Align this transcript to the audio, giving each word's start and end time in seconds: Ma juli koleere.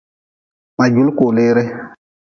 Ma 0.77 0.85
juli 0.93 1.13
koleere. 1.17 1.63